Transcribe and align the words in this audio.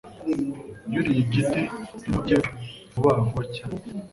Yuriye 0.93 1.21
igiti 1.25 1.61
nk'inguge 1.97 2.37
vuba 2.91 3.11
vuba 3.25 3.43
cyane 3.55 3.79